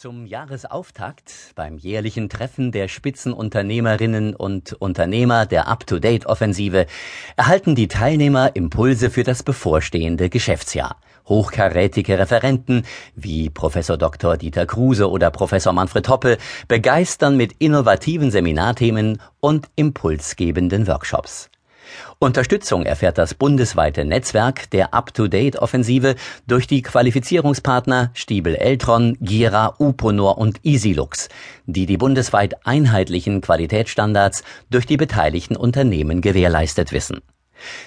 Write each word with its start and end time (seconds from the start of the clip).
Zum 0.00 0.26
Jahresauftakt 0.26 1.32
beim 1.56 1.76
jährlichen 1.76 2.28
Treffen 2.28 2.70
der 2.70 2.86
Spitzenunternehmerinnen 2.86 4.36
und 4.36 4.74
Unternehmer 4.74 5.44
der 5.44 5.66
Up-to-Date-Offensive 5.66 6.86
erhalten 7.36 7.74
die 7.74 7.88
Teilnehmer 7.88 8.54
Impulse 8.54 9.10
für 9.10 9.24
das 9.24 9.42
bevorstehende 9.42 10.30
Geschäftsjahr. 10.30 11.00
Hochkarätige 11.26 12.16
Referenten 12.16 12.84
wie 13.16 13.50
Professor 13.50 13.98
Dr. 13.98 14.36
Dieter 14.36 14.66
Kruse 14.66 15.10
oder 15.10 15.32
Professor 15.32 15.72
Manfred 15.72 16.08
Hoppe 16.08 16.38
begeistern 16.68 17.36
mit 17.36 17.54
innovativen 17.58 18.30
Seminarthemen 18.30 19.20
und 19.40 19.66
impulsgebenden 19.74 20.86
Workshops. 20.86 21.50
Unterstützung 22.18 22.84
erfährt 22.84 23.18
das 23.18 23.34
bundesweite 23.34 24.04
Netzwerk 24.04 24.70
der 24.70 24.94
Up-to-Date-Offensive 24.94 26.16
durch 26.46 26.66
die 26.66 26.82
Qualifizierungspartner 26.82 28.10
Stiebel 28.14 28.56
Eltron, 28.56 29.16
Gira, 29.20 29.74
Uponor 29.78 30.38
und 30.38 30.64
Easylux, 30.64 31.28
die 31.66 31.86
die 31.86 31.96
bundesweit 31.96 32.66
einheitlichen 32.66 33.40
Qualitätsstandards 33.40 34.42
durch 34.70 34.86
die 34.86 34.96
beteiligten 34.96 35.56
Unternehmen 35.56 36.20
gewährleistet 36.20 36.92
wissen. 36.92 37.20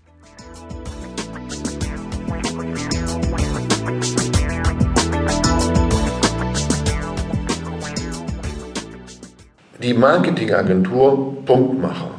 Die 9.82 9.94
Marketingagentur 9.94 11.44
Punktmacher 11.44 12.12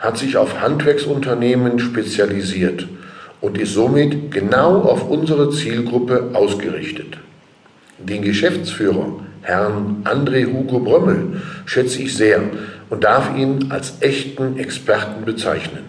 hat 0.00 0.18
sich 0.18 0.36
auf 0.36 0.60
Handwerksunternehmen 0.60 1.78
spezialisiert 1.78 2.88
und 3.40 3.56
ist 3.56 3.72
somit 3.72 4.32
genau 4.32 4.82
auf 4.82 5.08
unsere 5.08 5.50
Zielgruppe 5.50 6.30
ausgerichtet. 6.34 7.18
Den 7.98 8.22
Geschäftsführer 8.22 9.25
Herrn 9.46 10.02
André 10.02 10.44
Hugo 10.44 10.80
Brömmel 10.80 11.40
schätze 11.66 12.02
ich 12.02 12.16
sehr 12.16 12.40
und 12.90 13.04
darf 13.04 13.36
ihn 13.36 13.66
als 13.70 13.98
echten 14.00 14.58
Experten 14.58 15.24
bezeichnen. 15.24 15.84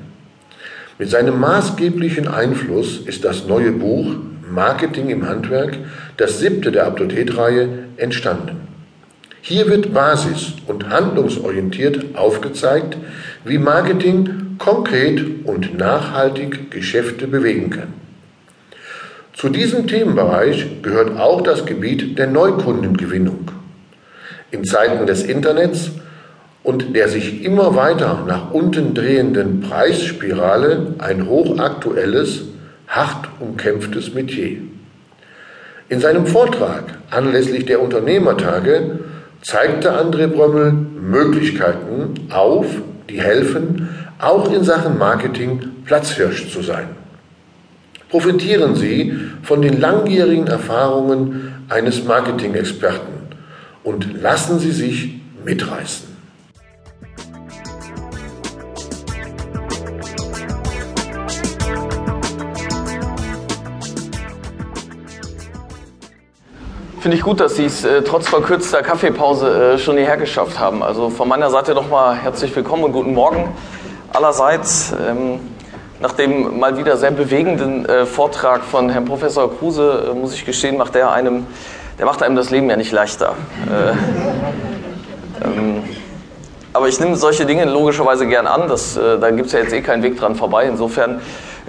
Mit 1.00 1.10
seinem 1.10 1.40
maßgeblichen 1.40 2.28
Einfluss 2.28 3.00
ist 3.00 3.26
das 3.26 3.48
neue 3.48 3.72
Buch 3.72 4.16
Marketing 4.48 5.10
im 5.10 5.28
Handwerk, 5.28 5.76
das 6.18 6.40
siebte 6.40 6.72
der 6.72 6.86
Aptotät-Reihe, 6.86 7.70
entstanden. 7.98 8.68
Hier 9.42 9.68
wird 9.68 9.92
basis- 9.92 10.54
und 10.68 10.90
handlungsorientiert 10.90 12.16
aufgezeigt, 12.16 12.96
wie 13.44 13.58
Marketing 13.58 14.58
konkret 14.60 15.46
und 15.46 15.76
nachhaltig 15.76 16.70
Geschäfte 16.70 17.28
bewegen 17.28 17.72
kann. 17.72 18.07
Zu 19.38 19.50
diesem 19.50 19.86
Themenbereich 19.86 20.82
gehört 20.82 21.20
auch 21.20 21.42
das 21.42 21.68
Gebiet 21.68 22.18
der 22.18 22.26
Neukundengewinnung. 22.26 23.52
In 24.50 24.66
Zeiten 24.66 25.06
des 25.06 25.22
Internets 25.22 25.92
und 26.64 26.96
der 26.96 27.08
sich 27.08 27.46
immer 27.46 27.76
weiter 27.76 28.24
nach 28.28 28.50
unten 28.52 28.96
drehenden 28.96 29.62
Preisspirale 29.62 30.96
ein 30.98 31.28
hochaktuelles, 31.28 32.46
hart 32.88 33.28
umkämpftes 33.40 34.16
Metier. 34.16 34.58
In 35.88 36.00
seinem 36.00 36.26
Vortrag 36.26 36.98
anlässlich 37.12 37.66
der 37.66 37.80
Unternehmertage 37.84 39.02
zeigte 39.44 39.92
André 39.92 40.26
Brömmel 40.26 40.72
Möglichkeiten 40.72 42.28
auf, 42.32 42.66
die 43.08 43.22
helfen, 43.22 43.88
auch 44.18 44.52
in 44.52 44.64
Sachen 44.64 44.98
Marketing 44.98 45.62
Platzhirsch 45.86 46.52
zu 46.52 46.64
sein. 46.64 46.88
Profitieren 48.10 48.76
Sie 48.76 49.20
von 49.44 49.62
den 49.62 49.82
langjährigen 49.82 50.48
Erfahrungen 50.48 51.66
eines 51.68 52.06
Marketing-Experten 52.06 53.36
und 53.84 54.22
lassen 54.22 54.60
Sie 54.60 54.72
sich 54.72 55.20
mitreißen. 55.44 56.08
Finde 67.02 67.18
ich 67.18 67.24
gut, 67.24 67.42
dass 67.42 67.56
Sie 67.58 67.66
es 67.66 67.84
äh, 67.84 68.02
trotz 68.04 68.28
verkürzter 68.30 68.82
Kaffeepause 68.84 69.74
äh, 69.74 69.78
schon 69.78 69.98
hierher 69.98 70.18
geschafft 70.18 70.60
haben. 70.60 70.82
Also 70.82 71.10
von 71.10 71.28
meiner 71.28 71.50
Seite 71.50 71.74
nochmal 71.74 72.16
herzlich 72.16 72.56
willkommen 72.56 72.86
und 72.86 72.94
guten 72.94 73.14
Morgen 73.14 73.50
allerseits. 74.14 74.94
Ähm, 75.08 75.40
nach 76.00 76.14
dem 76.14 76.60
mal 76.60 76.78
wieder 76.78 76.98
sehr 76.98 77.12
bewegenden 77.12 77.86
äh, 77.86 78.06
Vortrag 78.06 78.64
von 78.64 78.90
Herrn 78.90 79.06
Professor 79.06 79.52
Kruse, 79.58 80.12
äh, 80.12 80.14
muss 80.14 80.34
ich 80.34 80.46
gestehen, 80.46 80.78
macht 80.78 80.96
der 80.96 81.12
einem, 81.12 81.48
der 81.98 82.06
macht 82.06 82.22
einem 82.22 82.36
das 82.36 82.52
Leben 82.52 82.70
ja 82.70 82.78
nicht 82.78 82.92
leichter. 82.92 83.36
Äh, 83.66 83.92
ähm, 85.46 85.84
aber 86.74 86.88
ich 86.88 87.00
nehme 87.00 87.16
solche 87.16 87.48
Dinge 87.48 87.66
logischerweise 87.66 88.28
gern 88.28 88.46
an. 88.46 88.68
Das, 88.68 88.96
äh, 88.96 89.18
da 89.18 89.32
gibt 89.32 89.48
es 89.48 89.54
ja 89.54 89.60
jetzt 89.60 89.74
eh 89.74 89.82
keinen 89.82 90.04
Weg 90.04 90.20
dran 90.20 90.36
vorbei. 90.36 90.66
Insofern 90.68 91.22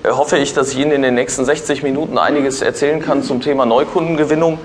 äh, 0.02 0.10
hoffe 0.10 0.36
ich, 0.36 0.52
dass 0.52 0.72
ich 0.72 0.78
Ihnen 0.78 0.92
in 0.92 1.02
den 1.02 1.14
nächsten 1.14 1.46
60 1.46 1.82
Minuten 1.82 2.18
einiges 2.18 2.60
erzählen 2.60 3.00
kann 3.00 3.22
zum 3.22 3.40
Thema 3.40 3.64
Neukundengewinnung. 3.64 4.58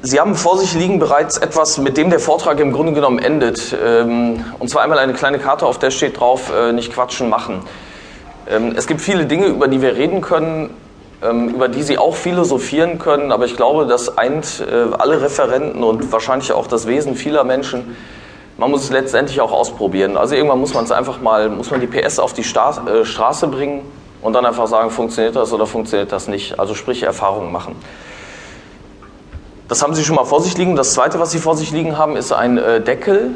Sie 0.00 0.20
haben 0.20 0.34
vor 0.34 0.58
sich 0.58 0.74
liegen 0.74 0.98
bereits 0.98 1.36
etwas, 1.36 1.78
mit 1.78 1.96
dem 1.98 2.08
der 2.10 2.20
Vortrag 2.20 2.60
im 2.60 2.72
Grunde 2.72 2.94
genommen 2.94 3.18
endet. 3.18 3.76
Ähm, 3.84 4.44
und 4.58 4.68
zwar 4.68 4.82
einmal 4.82 4.98
eine 4.98 5.12
kleine 5.12 5.38
Karte, 5.38 5.66
auf 5.66 5.78
der 5.78 5.90
steht 5.90 6.18
drauf, 6.20 6.50
äh, 6.54 6.72
nicht 6.72 6.92
quatschen, 6.92 7.28
machen. 7.28 7.62
Ähm, 8.48 8.74
es 8.76 8.86
gibt 8.86 9.00
viele 9.00 9.26
Dinge, 9.26 9.46
über 9.46 9.68
die 9.68 9.80
wir 9.80 9.96
reden 9.96 10.20
können, 10.20 10.70
ähm, 11.22 11.48
über 11.48 11.68
die 11.68 11.82
Sie 11.82 11.98
auch 11.98 12.14
philosophieren 12.14 12.98
können, 12.98 13.32
aber 13.32 13.46
ich 13.46 13.56
glaube, 13.56 13.86
das 13.86 14.18
eint 14.18 14.60
äh, 14.60 14.94
alle 14.98 15.22
Referenten 15.22 15.82
und 15.82 16.12
wahrscheinlich 16.12 16.52
auch 16.52 16.66
das 16.66 16.86
Wesen 16.86 17.14
vieler 17.14 17.44
Menschen. 17.44 17.96
Man 18.58 18.70
muss 18.70 18.84
es 18.84 18.90
letztendlich 18.90 19.40
auch 19.40 19.52
ausprobieren. 19.52 20.16
Also 20.16 20.34
irgendwann 20.34 20.60
muss 20.60 20.74
man 20.74 20.84
es 20.84 20.92
einfach 20.92 21.20
mal, 21.20 21.48
muss 21.48 21.70
man 21.70 21.80
die 21.80 21.86
PS 21.86 22.18
auf 22.18 22.34
die 22.34 22.42
äh, 22.42 23.04
Straße 23.04 23.48
bringen 23.48 23.82
und 24.22 24.32
dann 24.34 24.46
einfach 24.46 24.66
sagen, 24.66 24.90
funktioniert 24.90 25.34
das 25.34 25.52
oder 25.52 25.66
funktioniert 25.66 26.12
das 26.12 26.28
nicht. 26.28 26.58
Also 26.58 26.74
sprich 26.74 27.02
Erfahrungen 27.02 27.50
machen. 27.50 27.74
Das 29.66 29.82
haben 29.82 29.94
Sie 29.94 30.04
schon 30.04 30.16
mal 30.16 30.24
vor 30.24 30.42
sich 30.42 30.56
liegen. 30.58 30.76
Das 30.76 30.92
zweite, 30.92 31.18
was 31.18 31.30
Sie 31.30 31.38
vor 31.38 31.56
sich 31.56 31.70
liegen 31.70 31.96
haben, 31.96 32.16
ist 32.16 32.32
ein 32.32 32.58
äh, 32.58 32.80
Deckel. 32.82 33.30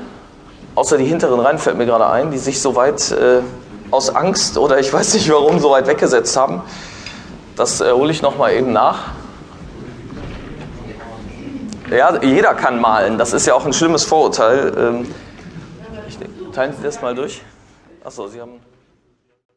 Außer 0.75 0.99
die 0.99 1.07
hinteren 1.07 1.41
Reihen 1.41 1.59
fällt 1.59 1.79
mir 1.79 1.87
gerade 1.87 2.07
ein, 2.07 2.31
die 2.31 2.39
sich 2.39 2.61
soweit 2.61 3.11
aus 3.90 4.14
Angst 4.14 4.58
oder 4.58 4.79
ich 4.79 4.93
weiß 4.93 5.14
nicht 5.14 5.31
warum 5.31 5.58
so 5.58 5.70
weit 5.70 5.87
weggesetzt 5.87 6.37
haben. 6.37 6.62
Das 7.56 7.81
äh, 7.81 7.90
hole 7.90 8.11
ich 8.11 8.23
nochmal 8.23 8.55
eben 8.55 8.73
nach. 8.73 9.12
Ja, 11.90 12.23
jeder 12.23 12.55
kann 12.55 12.81
malen. 12.81 13.17
Das 13.17 13.32
ist 13.32 13.46
ja 13.46 13.55
auch 13.55 13.64
ein 13.64 13.73
schlimmes 13.73 14.05
Vorurteil. 14.05 14.75
Ähm, 14.76 15.14
ich, 16.06 16.19
teilen 16.52 16.75
Sie 16.76 16.82
das 16.82 17.00
mal 17.00 17.14
durch? 17.14 17.43
Achso, 18.05 18.29
Sie 18.29 18.40
haben. 18.40 18.61